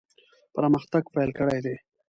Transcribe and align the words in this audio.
پرمختګ 0.55 1.03
پیل 1.13 1.29
کړی 1.39 1.59
دی. 1.65 1.75